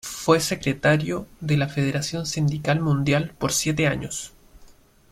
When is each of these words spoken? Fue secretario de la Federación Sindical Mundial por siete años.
Fue 0.03 0.39
secretario 0.39 1.27
de 1.41 1.57
la 1.57 1.67
Federación 1.69 2.25
Sindical 2.25 2.79
Mundial 2.79 3.33
por 3.37 3.51
siete 3.53 3.85
años. 3.85 4.33